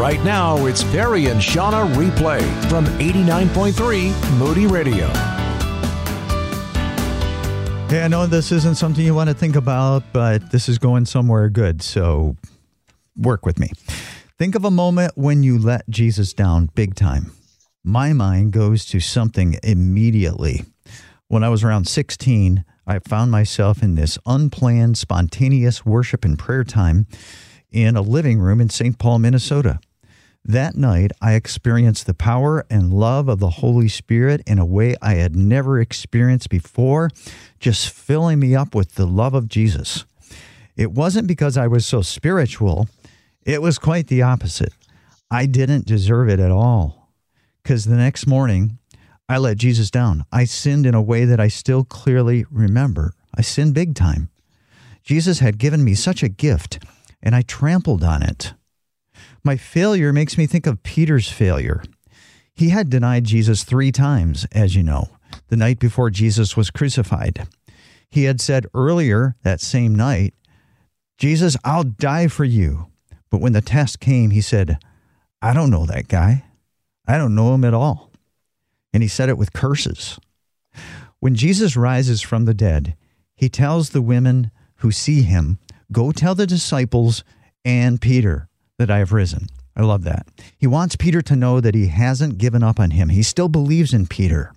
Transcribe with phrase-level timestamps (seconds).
[0.00, 5.08] Right now, it's Perry and Shauna replay from 89.3 Moody Radio.
[7.88, 11.04] Hey, I know this isn't something you want to think about, but this is going
[11.04, 11.82] somewhere good.
[11.82, 12.34] So
[13.14, 13.72] work with me.
[14.38, 17.32] Think of a moment when you let Jesus down big time.
[17.84, 20.64] My mind goes to something immediately.
[21.28, 26.64] When I was around 16, I found myself in this unplanned, spontaneous worship and prayer
[26.64, 27.06] time
[27.70, 28.98] in a living room in St.
[28.98, 29.78] Paul, Minnesota.
[30.44, 34.96] That night, I experienced the power and love of the Holy Spirit in a way
[35.02, 37.10] I had never experienced before,
[37.58, 40.04] just filling me up with the love of Jesus.
[40.76, 42.88] It wasn't because I was so spiritual,
[43.44, 44.72] it was quite the opposite.
[45.30, 47.12] I didn't deserve it at all.
[47.62, 48.78] Because the next morning,
[49.28, 50.24] I let Jesus down.
[50.32, 53.12] I sinned in a way that I still clearly remember.
[53.34, 54.30] I sinned big time.
[55.04, 56.82] Jesus had given me such a gift,
[57.22, 58.54] and I trampled on it.
[59.42, 61.82] My failure makes me think of Peter's failure.
[62.54, 65.08] He had denied Jesus three times, as you know,
[65.48, 67.46] the night before Jesus was crucified.
[68.10, 70.34] He had said earlier that same night,
[71.16, 72.86] Jesus, I'll die for you.
[73.30, 74.78] But when the test came, he said,
[75.40, 76.44] I don't know that guy.
[77.06, 78.10] I don't know him at all
[78.92, 80.18] and he said it with curses.
[81.18, 82.96] When Jesus rises from the dead,
[83.34, 85.58] he tells the women who see him,
[85.92, 87.24] Go tell the disciples
[87.64, 88.48] and Peter
[88.80, 89.46] that I have risen.
[89.76, 90.26] I love that.
[90.56, 93.10] He wants Peter to know that he hasn't given up on him.
[93.10, 94.54] He still believes in Peter.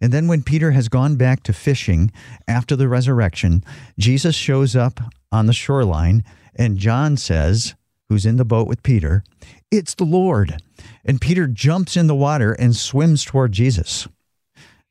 [0.00, 2.12] And then when Peter has gone back to fishing
[2.46, 3.64] after the resurrection,
[3.98, 5.00] Jesus shows up
[5.32, 6.22] on the shoreline,
[6.54, 7.74] and John says,
[8.08, 9.24] who's in the boat with Peter,
[9.72, 10.62] It's the Lord.
[11.04, 14.06] And Peter jumps in the water and swims toward Jesus.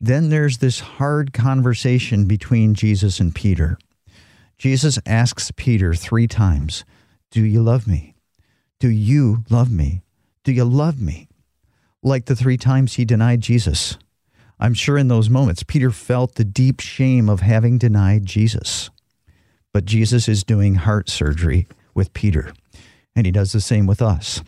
[0.01, 3.77] Then there's this hard conversation between Jesus and Peter.
[4.57, 6.83] Jesus asks Peter three times,
[7.31, 8.14] Do you love me?
[8.79, 10.01] Do you love me?
[10.43, 11.27] Do you love me?
[12.03, 13.97] Like the three times he denied Jesus.
[14.59, 18.89] I'm sure in those moments, Peter felt the deep shame of having denied Jesus.
[19.73, 22.53] But Jesus is doing heart surgery with Peter,
[23.15, 24.41] and he does the same with us.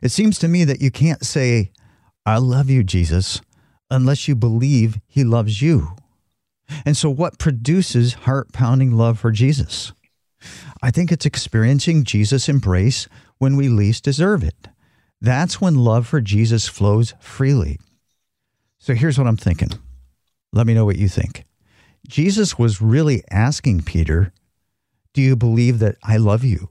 [0.00, 1.70] It seems to me that you can't say,
[2.24, 3.40] I love you, Jesus,
[3.90, 5.96] unless you believe he loves you.
[6.84, 9.92] And so, what produces heart pounding love for Jesus?
[10.82, 13.06] I think it's experiencing Jesus' embrace
[13.38, 14.68] when we least deserve it.
[15.20, 17.78] That's when love for Jesus flows freely.
[18.78, 19.70] So, here's what I'm thinking.
[20.52, 21.44] Let me know what you think.
[22.08, 24.32] Jesus was really asking Peter,
[25.14, 26.70] Do you believe that I love you?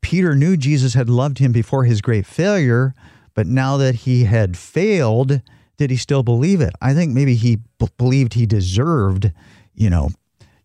[0.00, 2.94] Peter knew Jesus had loved him before his great failure,
[3.34, 5.42] but now that he had failed,
[5.76, 6.72] did he still believe it?
[6.80, 9.30] I think maybe he b- believed he deserved,
[9.74, 10.10] you know,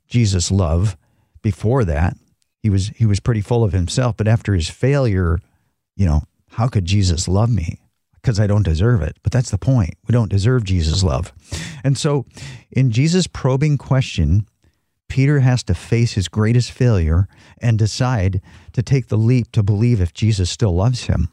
[0.07, 0.95] Jesus' love
[1.41, 2.15] before that.
[2.61, 5.39] He was he was pretty full of himself, but after his failure,
[5.95, 7.79] you know, how could Jesus love me?
[8.15, 9.17] Because I don't deserve it.
[9.23, 9.95] But that's the point.
[10.07, 11.31] We don't deserve Jesus' love.
[11.83, 12.25] And so
[12.71, 14.45] in Jesus' probing question,
[15.07, 17.27] Peter has to face his greatest failure
[17.61, 18.41] and decide
[18.73, 21.29] to take the leap to believe if Jesus still loves him.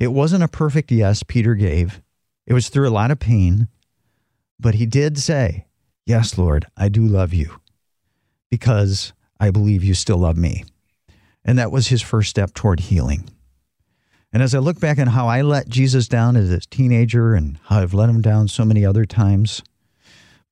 [0.00, 2.00] It wasn't a perfect yes Peter gave,
[2.46, 3.68] it was through a lot of pain,
[4.58, 5.66] but he did say,
[6.06, 7.60] Yes, Lord, I do love you
[8.50, 10.64] because I believe you still love me.
[11.44, 13.28] And that was his first step toward healing.
[14.32, 17.58] And as I look back on how I let Jesus down as a teenager and
[17.66, 19.62] how I've let him down so many other times,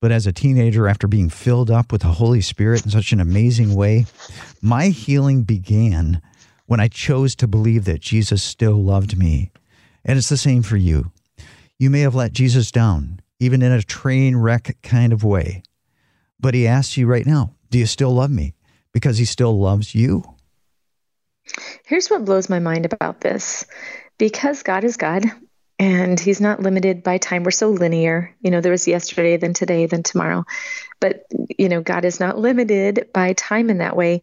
[0.00, 3.20] but as a teenager, after being filled up with the Holy Spirit in such an
[3.20, 4.06] amazing way,
[4.60, 6.20] my healing began
[6.66, 9.50] when I chose to believe that Jesus still loved me.
[10.04, 11.12] And it's the same for you.
[11.78, 15.62] You may have let Jesus down, even in a train wreck kind of way.
[16.38, 18.54] But he asks you right now, do you still love me?
[18.92, 20.22] Because he still loves you.
[21.84, 23.66] Here's what blows my mind about this.
[24.18, 25.24] Because God is God,
[25.78, 27.42] and he's not limited by time.
[27.42, 28.34] We're so linear.
[28.40, 30.44] You know, there was yesterday, then today, then tomorrow.
[31.00, 31.26] But,
[31.58, 34.22] you know, God is not limited by time in that way.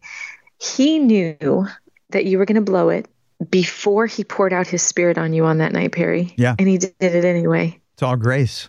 [0.58, 1.66] He knew
[2.10, 3.08] that you were going to blow it
[3.50, 6.34] before he poured out his spirit on you on that night, Perry.
[6.36, 6.54] Yeah.
[6.58, 7.80] And he did it anyway.
[7.94, 8.68] It's all grace.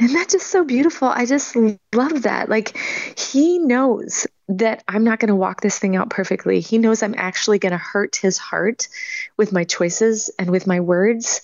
[0.00, 1.08] And that's just so beautiful.
[1.08, 1.56] I just
[1.94, 2.48] love that.
[2.48, 2.76] Like,
[3.16, 6.60] he knows that I'm not going to walk this thing out perfectly.
[6.60, 8.88] He knows I'm actually going to hurt his heart
[9.36, 11.40] with my choices and with my words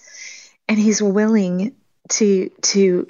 [0.71, 1.75] and he's willing
[2.09, 3.09] to to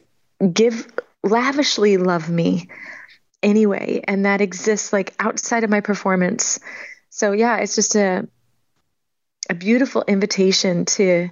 [0.53, 0.91] give
[1.23, 2.69] lavishly love me
[3.43, 6.59] anyway and that exists like outside of my performance
[7.11, 8.27] so yeah it's just a
[9.51, 11.29] a beautiful invitation to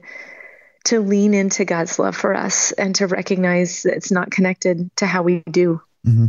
[0.88, 5.06] to lean into God's love for us and to recognize that it's not connected to
[5.06, 5.80] how we do.
[6.06, 6.26] Mm-hmm.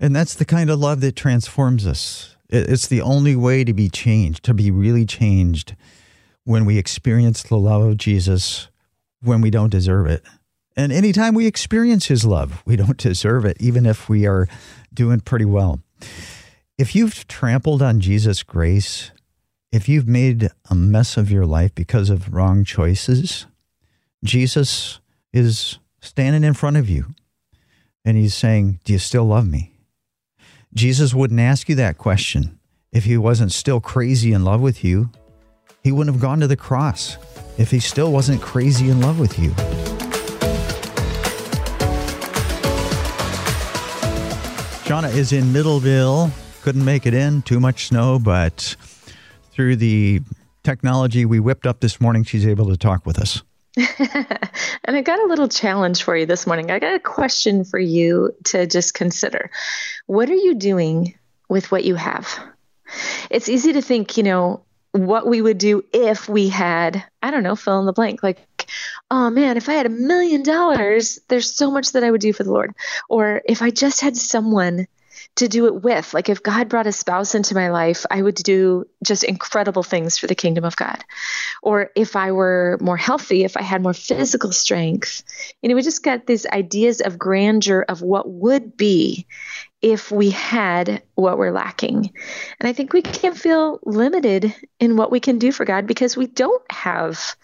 [0.00, 2.36] And that's the kind of love that transforms us.
[2.50, 5.74] It's the only way to be changed, to be really changed,
[6.44, 8.68] when we experience the love of Jesus
[9.20, 10.22] when we don't deserve it.
[10.76, 14.48] And anytime we experience his love, we don't deserve it, even if we are
[14.94, 15.80] doing pretty well.
[16.76, 19.10] If you've trampled on Jesus' grace,
[19.72, 23.46] if you've made a mess of your life because of wrong choices,
[24.24, 25.00] Jesus
[25.32, 27.14] is standing in front of you
[28.04, 29.72] and he's saying, Do you still love me?
[30.74, 32.58] Jesus wouldn't ask you that question
[32.92, 35.10] if he wasn't still crazy in love with you.
[35.82, 37.16] He wouldn't have gone to the cross
[37.58, 39.50] if he still wasn't crazy in love with you.
[44.84, 46.30] Shauna is in Middleville.
[46.62, 48.74] Couldn't make it in, too much snow, but
[49.52, 50.20] through the
[50.64, 53.42] technology we whipped up this morning, she's able to talk with us.
[54.84, 56.70] and I got a little challenge for you this morning.
[56.70, 59.50] I got a question for you to just consider.
[60.06, 61.14] What are you doing
[61.48, 62.28] with what you have?
[63.30, 67.42] It's easy to think, you know, what we would do if we had, I don't
[67.42, 68.22] know, fill in the blank.
[68.22, 68.38] Like,
[69.10, 72.32] oh man, if I had a million dollars, there's so much that I would do
[72.32, 72.74] for the Lord.
[73.08, 74.86] Or if I just had someone
[75.38, 76.14] to do it with.
[76.14, 80.18] Like if God brought a spouse into my life, I would do just incredible things
[80.18, 81.02] for the kingdom of God.
[81.62, 85.22] Or if I were more healthy, if I had more physical strength,
[85.62, 89.26] you know, we just got these ideas of grandeur of what would be
[89.80, 92.12] if we had what we're lacking.
[92.60, 96.16] And I think we can feel limited in what we can do for God because
[96.16, 97.36] we don't have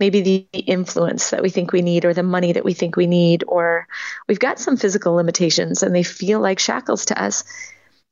[0.00, 0.20] maybe
[0.52, 3.44] the influence that we think we need or the money that we think we need
[3.46, 3.86] or
[4.26, 7.44] we've got some physical limitations and they feel like shackles to us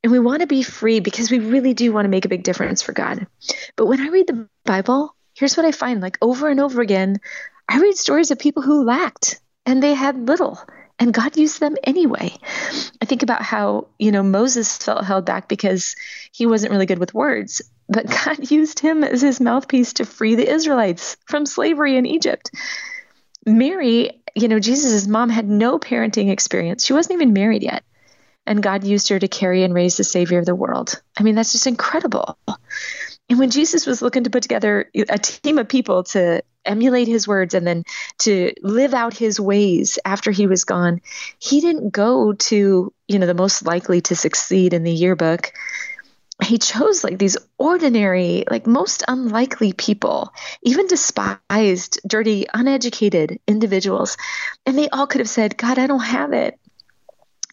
[0.02, 2.44] and we want to be free because we really do want to make a big
[2.44, 3.26] difference for God.
[3.74, 7.18] But when I read the Bible, here's what I find like over and over again,
[7.68, 10.60] I read stories of people who lacked and they had little
[10.98, 12.34] and God used them anyway.
[13.00, 15.94] I think about how, you know, Moses felt held back because
[16.32, 20.34] he wasn't really good with words, but God used him as his mouthpiece to free
[20.34, 22.50] the Israelites from slavery in Egypt.
[23.46, 26.84] Mary, you know, Jesus' mom had no parenting experience.
[26.84, 27.84] She wasn't even married yet.
[28.46, 31.00] And God used her to carry and raise the Savior of the world.
[31.18, 32.38] I mean, that's just incredible.
[33.28, 37.28] And when Jesus was looking to put together a team of people to emulate his
[37.28, 37.84] words and then
[38.20, 41.00] to live out his ways after he was gone,
[41.38, 45.52] he didn't go to, you know, the most likely to succeed in the yearbook.
[46.42, 50.32] He chose like these ordinary, like most unlikely people,
[50.62, 54.16] even despised, dirty, uneducated individuals.
[54.64, 56.58] And they all could have said, God, I don't have it.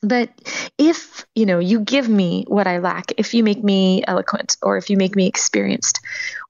[0.05, 0.29] But
[0.77, 4.77] if, you know, you give me what I lack, if you make me eloquent or
[4.77, 5.99] if you make me experienced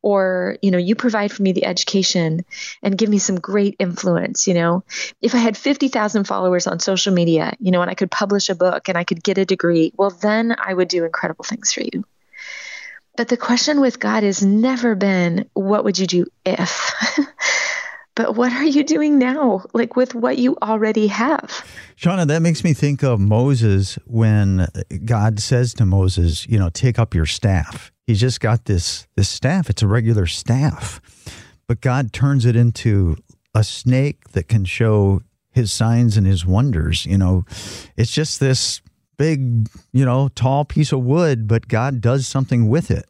[0.02, 2.44] or, you know, you provide for me the education
[2.84, 4.84] and give me some great influence, you know,
[5.22, 8.56] if I had 50,000 followers on social media, you know, and I could publish a
[8.56, 11.82] book and I could get a degree, well, then I would do incredible things for
[11.82, 12.04] you.
[13.18, 16.92] But the question with God has never been, what would you do if?
[18.16, 21.66] but what are you doing now like with what you already have?
[21.98, 24.68] Shauna that makes me think of moses when
[25.06, 27.92] god says to moses you know take up your staff.
[28.08, 29.70] He's just got this this staff.
[29.70, 31.02] It's a regular staff.
[31.68, 33.18] But god turns it into
[33.54, 35.22] a snake that can show
[35.52, 37.46] his signs and his wonders you know?
[37.96, 38.82] It's just this
[39.18, 43.06] big you know tall piece of wood but god does something with it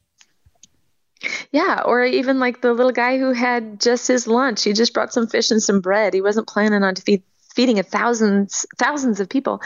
[1.52, 4.64] yeah, or even like the little guy who had just his lunch.
[4.64, 6.14] He just brought some fish and some bread.
[6.14, 7.24] He wasn't planning on feed,
[7.56, 9.62] feeding a thousands thousands of people,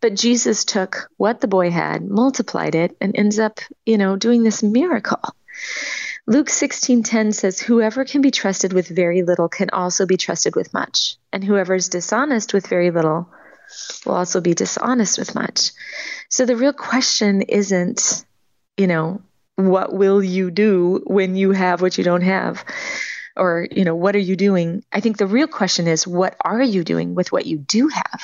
[0.00, 4.42] but Jesus took what the boy had, multiplied it, and ends up, you know, doing
[4.42, 5.20] this miracle.
[6.26, 10.72] Luke 16:10 says whoever can be trusted with very little can also be trusted with
[10.72, 13.28] much, and whoever is dishonest with very little
[14.04, 15.70] will also be dishonest with much.
[16.28, 18.24] So the real question isn't,
[18.76, 19.22] you know,
[19.56, 22.64] what will you do when you have what you don't have?
[23.36, 24.84] Or, you know, what are you doing?
[24.92, 28.22] I think the real question is, what are you doing with what you do have?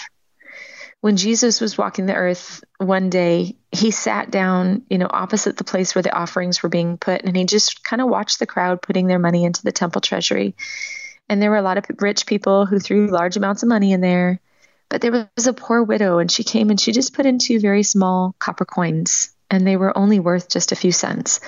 [1.00, 5.64] When Jesus was walking the earth one day, he sat down, you know, opposite the
[5.64, 8.82] place where the offerings were being put, and he just kind of watched the crowd
[8.82, 10.54] putting their money into the temple treasury.
[11.28, 14.00] And there were a lot of rich people who threw large amounts of money in
[14.00, 14.40] there.
[14.90, 17.60] But there was a poor widow, and she came and she just put in two
[17.60, 21.40] very small copper coins and they were only worth just a few cents.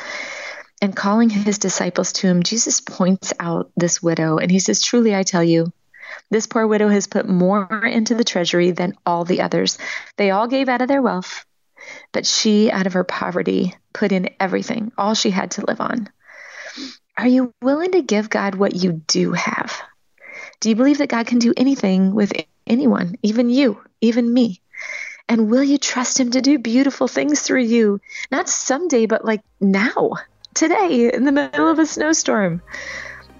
[0.80, 5.14] And calling his disciples to him, Jesus points out this widow and he says, Truly,
[5.14, 5.72] I tell you,
[6.30, 9.78] this poor widow has put more into the treasury than all the others.
[10.16, 11.46] They all gave out of their wealth,
[12.12, 16.10] but she, out of her poverty, put in everything, all she had to live on.
[17.16, 19.80] Are you willing to give God what you do have?
[20.60, 22.32] Do you believe that God can do anything with
[22.66, 24.60] anyone, even you, even me?
[25.28, 28.00] And will you trust Him to do beautiful things through you?
[28.30, 30.12] Not someday, but like now,
[30.54, 32.62] today, in the middle of a snowstorm.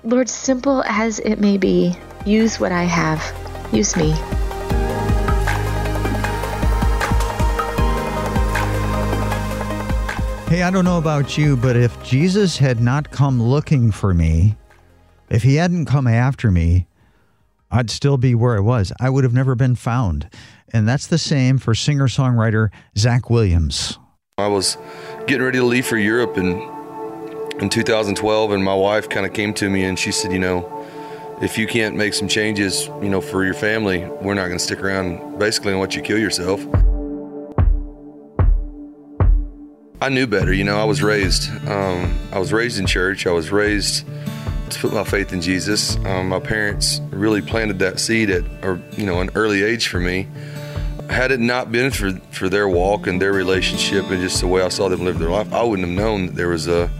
[0.05, 3.23] Lord, simple as it may be, use what I have.
[3.73, 4.13] Use me.
[10.49, 14.57] Hey, I don't know about you, but if Jesus had not come looking for me,
[15.31, 16.87] if he hadn't come after me,
[17.73, 18.93] I'd still be where I was.
[19.01, 20.29] I would have never been found.
[20.75, 23.99] And that's the same for singer songwriter Zach Williams.
[24.37, 24.77] I was
[25.27, 26.61] getting ready to leave for Europe in,
[27.61, 30.87] in 2012, and my wife kind of came to me and she said, You know,
[31.41, 34.65] if you can't make some changes, you know, for your family, we're not going to
[34.65, 36.61] stick around basically and let you kill yourself.
[40.03, 40.53] I knew better.
[40.53, 41.49] You know, I was raised.
[41.69, 43.27] Um, I was raised in church.
[43.27, 44.05] I was raised
[44.73, 45.97] to put my faith in Jesus.
[46.05, 50.01] Um, my parents really planted that seed at, or you know, an early age for
[50.01, 50.27] me.
[51.09, 54.63] Had it not been for for their walk and their relationship and just the way
[54.63, 56.91] I saw them live their life, I wouldn't have known that there was a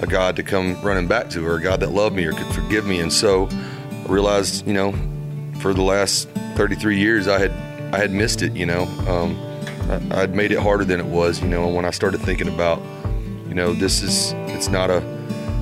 [0.00, 2.54] a God to come running back to, or a God that loved me or could
[2.54, 3.00] forgive me.
[3.00, 4.92] And so, I realized, you know,
[5.60, 7.50] for the last 33 years, I had
[7.94, 8.54] I had missed it.
[8.54, 8.84] You know.
[9.08, 9.38] Um,
[10.12, 11.66] I'd made it harder than it was, you know.
[11.66, 12.80] And when I started thinking about,
[13.48, 15.00] you know, this is it's not a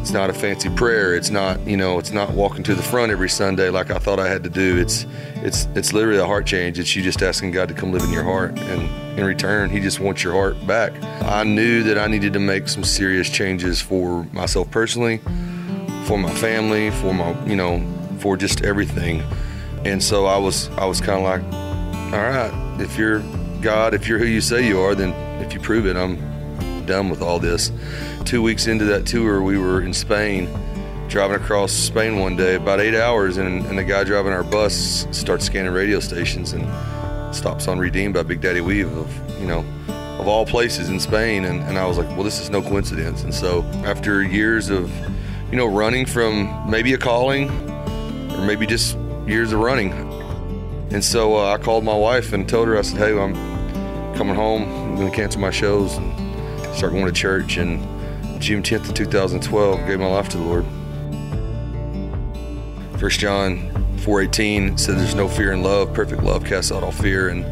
[0.09, 1.15] it's not a fancy prayer.
[1.15, 4.19] It's not you know it's not walking to the front every Sunday like I thought
[4.19, 4.79] I had to do.
[4.79, 5.05] It's
[5.43, 6.79] it's it's literally a heart change.
[6.79, 9.81] It's you just asking God to come live in your heart, and in return, He
[9.81, 10.95] just wants your heart back.
[11.25, 15.19] I knew that I needed to make some serious changes for myself personally,
[16.05, 17.87] for my family, for my you know
[18.19, 19.23] for just everything.
[19.85, 21.43] And so I was I was kind of like,
[22.15, 23.21] all right, if you're
[23.61, 25.13] God, if you're who you say you are, then
[25.43, 26.17] if you prove it, I'm
[26.89, 27.71] done with all this.
[28.25, 30.49] Two weeks into that tour, we were in Spain,
[31.09, 35.07] driving across Spain one day, about eight hours, and, and the guy driving our bus
[35.13, 36.65] starts scanning radio stations and
[37.35, 39.65] stops on Redeemed by Big Daddy Weave of, you know,
[40.19, 41.45] of all places in Spain.
[41.45, 43.23] And, and I was like, well, this is no coincidence.
[43.23, 44.91] And so after years of,
[45.51, 47.49] you know, running from maybe a calling
[48.33, 49.93] or maybe just years of running,
[50.91, 53.35] and so uh, I called my wife and told her, I said, hey, I'm
[54.15, 54.63] coming home.
[54.63, 56.28] I'm going to cancel my shows and
[56.75, 57.57] start going to church.
[57.57, 57.81] And
[58.41, 60.65] June 10th of 2012, gave my life to the Lord.
[62.99, 65.93] First John 4:18 said, "There's no fear in love.
[65.93, 67.45] Perfect love casts out all fear." And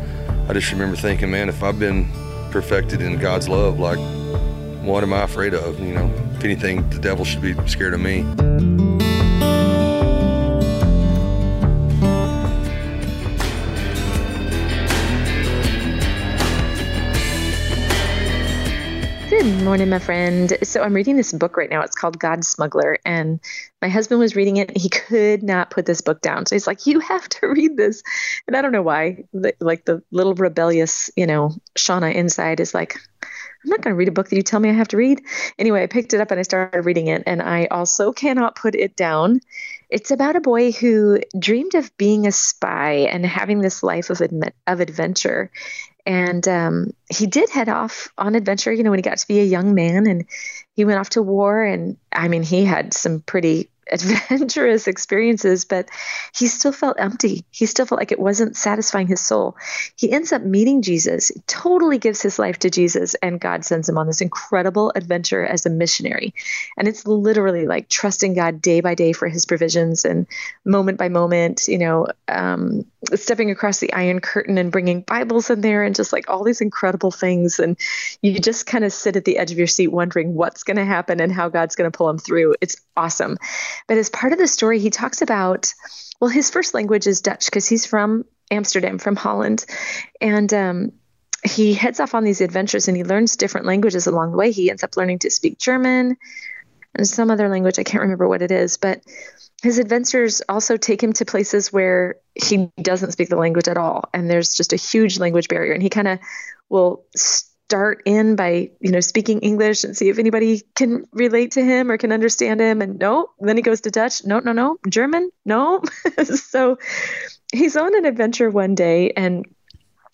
[0.48, 2.08] I just remember thinking, man, if I've been
[2.50, 3.98] perfected in God's love, like,
[4.82, 5.78] what am I afraid of?
[5.80, 8.24] You know, if anything, the devil should be scared of me.
[19.66, 20.56] Morning, my friend.
[20.62, 21.80] So I'm reading this book right now.
[21.80, 23.40] It's called God Smuggler, and
[23.82, 24.76] my husband was reading it.
[24.76, 26.46] He could not put this book down.
[26.46, 28.04] So he's like, "You have to read this."
[28.46, 29.24] And I don't know why.
[29.58, 34.06] Like the little rebellious, you know, Shauna inside is like, "I'm not going to read
[34.06, 35.20] a book that you tell me I have to read."
[35.58, 38.76] Anyway, I picked it up and I started reading it, and I also cannot put
[38.76, 39.40] it down.
[39.90, 44.22] It's about a boy who dreamed of being a spy and having this life of
[44.68, 45.50] of adventure
[46.06, 49.40] and um, he did head off on adventure you know when he got to be
[49.40, 50.24] a young man and
[50.74, 55.88] he went off to war and i mean he had some pretty adventurous experiences, but
[56.34, 57.44] he still felt empty.
[57.50, 59.56] He still felt like it wasn't satisfying his soul.
[59.96, 63.98] He ends up meeting Jesus, totally gives his life to Jesus, and God sends him
[63.98, 66.34] on this incredible adventure as a missionary.
[66.76, 70.26] And it's literally like trusting God day by day for his provisions and
[70.64, 75.60] moment by moment, you know, um, stepping across the Iron Curtain and bringing Bibles in
[75.60, 77.58] there and just like all these incredible things.
[77.58, 77.78] And
[78.22, 80.84] you just kind of sit at the edge of your seat wondering what's going to
[80.84, 82.54] happen and how God's going to pull him through.
[82.60, 83.38] It's awesome.
[83.86, 85.72] But as part of the story, he talks about,
[86.20, 89.64] well, his first language is Dutch because he's from Amsterdam, from Holland.
[90.20, 90.92] And, um,
[91.44, 94.50] he heads off on these adventures and he learns different languages along the way.
[94.50, 96.16] He ends up learning to speak German
[96.94, 97.78] and some other language.
[97.78, 99.02] I can't remember what it is, but
[99.66, 104.08] his adventures also take him to places where he doesn't speak the language at all.
[104.14, 105.72] And there's just a huge language barrier.
[105.72, 106.20] And he kind of
[106.68, 111.64] will start in by you know speaking english and see if anybody can relate to
[111.64, 112.80] him or can understand him.
[112.80, 114.24] And no then he goes to dutch.
[114.24, 114.78] No no no.
[114.88, 115.30] German?
[115.44, 115.82] No.
[116.24, 116.78] So
[117.52, 119.46] he's on an adventure one day and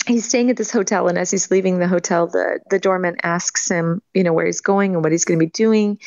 [0.06, 3.71] he's staying at this hotel and as he's leaving the hotel the the doorman asks
[3.71, 5.99] him you know where he's going and what he's going to be doing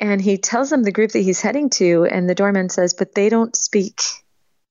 [0.00, 3.14] and he tells them the group that he's heading to and the doorman says but
[3.14, 4.00] they don't speak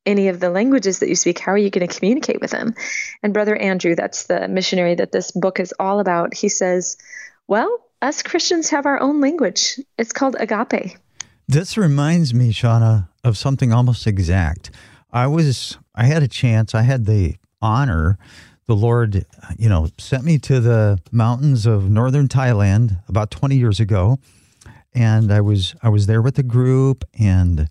[0.06, 2.76] any of the languages that you speak, how are you going to communicate with them?
[3.24, 6.98] And Brother Andrew, that's the missionary that this book is all about, he says,
[7.48, 9.80] Well, us Christians have our own language.
[9.98, 10.98] It's called agape.
[11.48, 14.72] This reminds me, Shauna, of something almost exact.
[15.12, 18.18] I was, I had a chance, I had the honor,
[18.68, 19.26] the Lord,
[19.58, 24.18] you know, sent me to the mountains of northern Thailand about 20 years ago.
[24.94, 27.68] and I was I was there with a group, and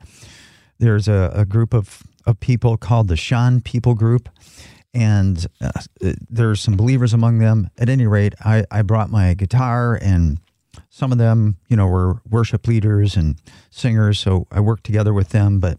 [0.78, 4.28] there's a, a group of of people called the Shan People Group,
[4.92, 5.70] and uh,
[6.30, 7.70] there's some believers among them.
[7.78, 10.38] At any rate, I, I brought my guitar, and
[10.94, 13.34] some of them, you know, were worship leaders and
[13.68, 15.58] singers, so I worked together with them.
[15.58, 15.78] But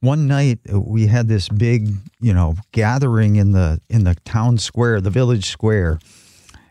[0.00, 1.88] one night uh, we had this big,
[2.20, 6.00] you know, gathering in the in the town square, the village square,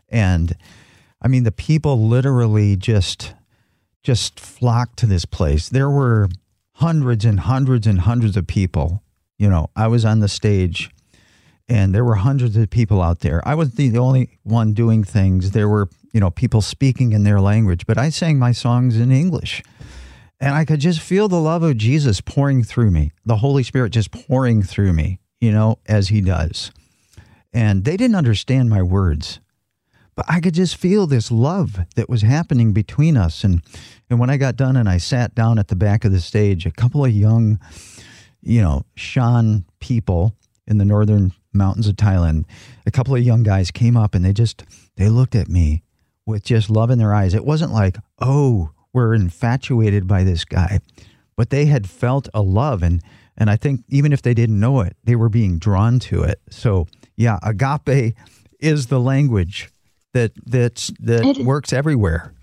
[0.09, 0.57] and
[1.21, 3.33] I mean, the people literally just
[4.03, 5.69] just flocked to this place.
[5.69, 6.27] There were
[6.73, 9.03] hundreds and hundreds and hundreds of people.
[9.37, 10.91] You know, I was on the stage
[11.69, 13.41] and there were hundreds of people out there.
[13.47, 15.51] I was the only one doing things.
[15.51, 19.11] There were, you know, people speaking in their language, but I sang my songs in
[19.11, 19.61] English.
[20.39, 23.89] And I could just feel the love of Jesus pouring through me, the Holy Spirit
[23.89, 26.71] just pouring through me, you know, as He does.
[27.51, 29.41] And they didn't understand my words,
[30.15, 33.43] but I could just feel this love that was happening between us.
[33.43, 33.61] And,
[34.09, 36.65] and when I got done and I sat down at the back of the stage,
[36.65, 37.59] a couple of young,
[38.41, 40.33] you know, Shan people
[40.65, 42.45] in the northern mountains of Thailand,
[42.85, 44.63] a couple of young guys came up and they just,
[44.95, 45.81] they looked at me
[46.25, 47.33] with just love in their eyes.
[47.33, 50.79] It wasn't like, oh, we're infatuated by this guy,
[51.35, 52.81] but they had felt a love.
[52.81, 53.01] And,
[53.37, 56.41] and I think even if they didn't know it, they were being drawn to it.
[56.49, 58.15] So, yeah, agape
[58.59, 59.69] is the language
[60.13, 62.33] that that's that it, works everywhere.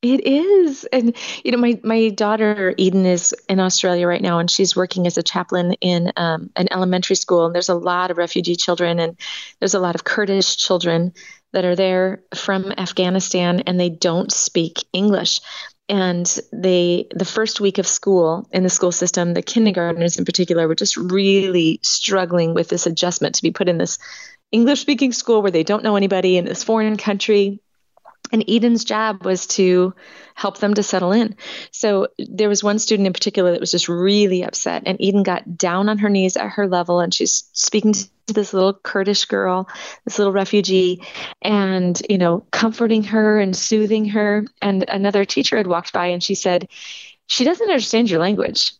[0.00, 0.84] It is.
[0.92, 5.06] And you know, my my daughter Eden is in Australia right now and she's working
[5.06, 9.00] as a chaplain in um, an elementary school and there's a lot of refugee children
[9.00, 9.16] and
[9.58, 11.14] there's a lot of Kurdish children
[11.54, 15.40] that are there from Afghanistan and they don't speak English
[15.88, 20.66] and they the first week of school in the school system the kindergartners in particular
[20.66, 23.98] were just really struggling with this adjustment to be put in this
[24.50, 27.60] English speaking school where they don't know anybody in this foreign country.
[28.32, 29.94] And Eden's job was to
[30.34, 31.36] help them to settle in.
[31.70, 34.84] So there was one student in particular that was just really upset.
[34.86, 38.52] And Eden got down on her knees at her level and she's speaking to this
[38.52, 39.68] little Kurdish girl,
[40.04, 41.02] this little refugee,
[41.42, 44.44] and, you know, comforting her and soothing her.
[44.60, 46.68] And another teacher had walked by and she said,
[47.26, 48.72] She doesn't understand your language.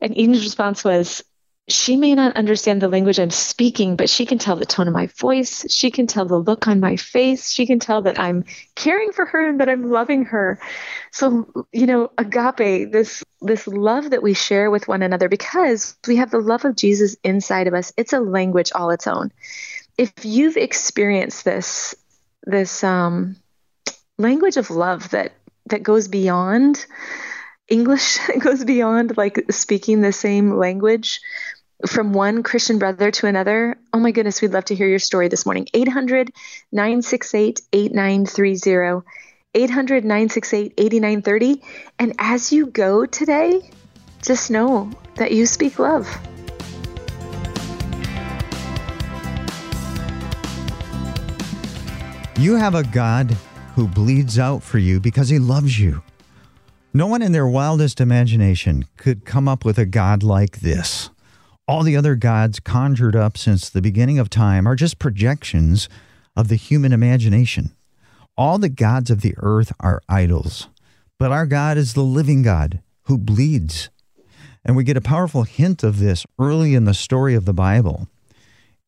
[0.00, 1.24] And Eden's response was,
[1.68, 4.92] she may not understand the language I'm speaking, but she can tell the tone of
[4.92, 5.64] my voice.
[5.72, 7.50] She can tell the look on my face.
[7.50, 10.60] She can tell that I'm caring for her and that I'm loving her.
[11.10, 16.16] So, you know, agape, this this love that we share with one another because we
[16.16, 17.92] have the love of Jesus inside of us.
[17.96, 19.32] It's a language all its own.
[19.96, 21.94] If you've experienced this
[22.42, 23.36] this um,
[24.18, 25.32] language of love that
[25.66, 26.84] that goes beyond
[27.68, 31.20] English goes beyond like speaking the same language
[31.86, 33.78] from one Christian brother to another.
[33.92, 35.66] Oh my goodness, we'd love to hear your story this morning.
[35.72, 36.30] 800
[36.72, 39.06] 968 8930.
[39.56, 41.62] 800 968 8930.
[41.98, 43.70] And as you go today,
[44.22, 46.08] just know that you speak love.
[52.36, 53.30] You have a God
[53.74, 56.02] who bleeds out for you because he loves you.
[56.96, 61.10] No one in their wildest imagination could come up with a God like this.
[61.66, 65.88] All the other gods conjured up since the beginning of time are just projections
[66.36, 67.74] of the human imagination.
[68.36, 70.68] All the gods of the earth are idols,
[71.18, 73.90] but our God is the living God who bleeds.
[74.64, 78.06] And we get a powerful hint of this early in the story of the Bible.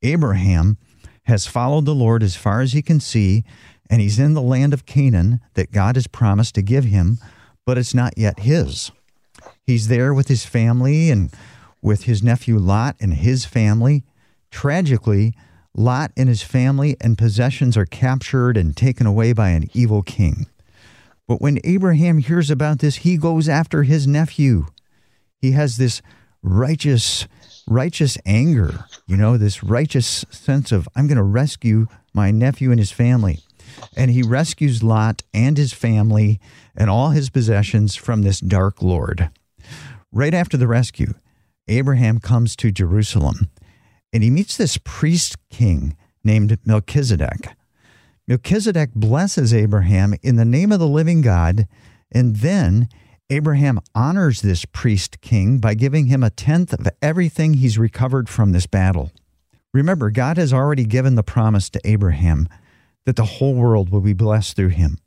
[0.02, 0.78] Abraham
[1.24, 3.42] has followed the Lord as far as he can see,
[3.90, 7.18] and he's in the land of Canaan that God has promised to give him
[7.66, 8.90] but it's not yet his.
[9.62, 11.30] He's there with his family and
[11.82, 14.04] with his nephew Lot and his family.
[14.50, 15.34] Tragically,
[15.74, 20.46] Lot and his family and possessions are captured and taken away by an evil king.
[21.28, 24.66] But when Abraham hears about this, he goes after his nephew.
[25.38, 26.00] He has this
[26.42, 27.26] righteous
[27.68, 32.78] righteous anger, you know, this righteous sense of I'm going to rescue my nephew and
[32.78, 33.40] his family.
[33.96, 36.40] And he rescues Lot and his family
[36.74, 39.30] and all his possessions from this dark lord.
[40.12, 41.14] Right after the rescue,
[41.68, 43.50] Abraham comes to Jerusalem
[44.12, 47.50] and he meets this priest king named Melchizedek.
[48.26, 51.68] Melchizedek blesses Abraham in the name of the living God,
[52.10, 52.88] and then
[53.28, 58.52] Abraham honors this priest king by giving him a tenth of everything he's recovered from
[58.52, 59.12] this battle.
[59.74, 62.48] Remember, God has already given the promise to Abraham
[63.06, 64.98] that the whole world will be blessed through him.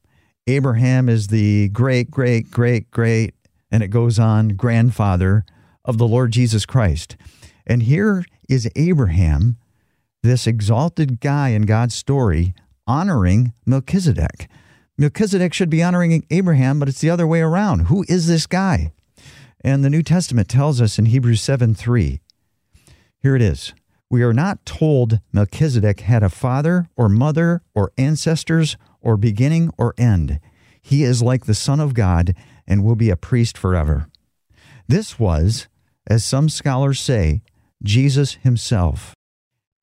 [0.48, 3.36] Abraham is the great, great, great, great,
[3.70, 5.46] and it goes on, grandfather
[5.86, 7.16] of the Lord Jesus Christ.
[7.68, 9.58] And here is Abraham,
[10.24, 12.56] this exalted guy in God's story,
[12.88, 14.48] honoring Melchizedek.
[14.98, 17.82] Melchizedek should be honoring Abraham, but it's the other way around.
[17.82, 18.92] Who is this guy?
[19.62, 22.22] And the New Testament tells us in Hebrews 7 3.
[23.22, 23.74] Here it is.
[24.12, 29.94] We are not told Melchizedek had a father or mother or ancestors or beginning or
[29.98, 30.40] end.
[30.82, 32.34] He is like the Son of God
[32.68, 34.08] and will be a priest forever.
[34.88, 35.68] This was,
[36.08, 37.44] as some scholars say,
[37.84, 39.14] Jesus himself.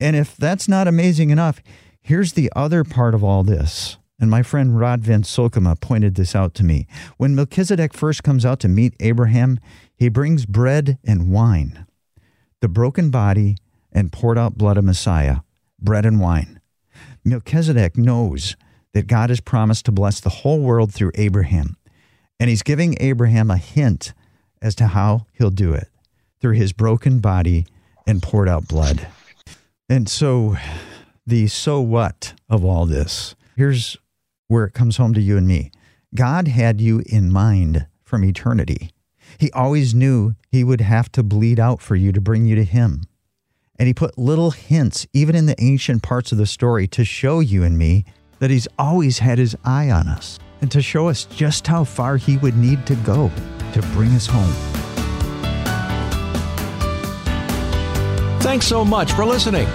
[0.01, 1.63] And if that's not amazing enough,
[2.01, 3.97] here's the other part of all this.
[4.19, 6.89] And my friend Rod Van Solkema pointed this out to me.
[7.17, 9.61] When Melchizedek first comes out to meet Abraham,
[9.95, 11.87] he brings bread and wine,
[12.61, 13.57] the broken body
[13.97, 15.39] and poured out blood of Messiah,
[15.81, 16.61] bread and wine.
[17.25, 18.55] Melchizedek knows
[18.93, 21.77] that God has promised to bless the whole world through Abraham.
[22.39, 24.13] And he's giving Abraham a hint
[24.61, 25.89] as to how he'll do it
[26.41, 27.67] through his broken body
[28.07, 29.09] and poured out blood.
[29.89, 30.57] And so,
[31.27, 33.97] the so what of all this, here's
[34.47, 35.71] where it comes home to you and me.
[36.15, 38.91] God had you in mind from eternity.
[39.39, 42.65] He always knew he would have to bleed out for you to bring you to
[42.65, 43.03] him.
[43.79, 47.41] And he put little hints, even in the ancient parts of the story, to show
[47.41, 48.05] you and me
[48.39, 52.17] that he's always had his eye on us and to show us just how far
[52.17, 53.31] he would need to go
[53.73, 54.53] to bring us home.
[58.41, 59.69] Thanks so much for listening.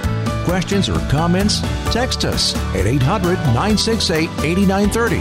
[0.46, 1.62] Questions or comments?
[1.92, 5.18] Text us at 800 968 8930.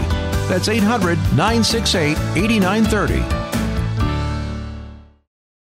[0.47, 3.60] That's 800 968 8930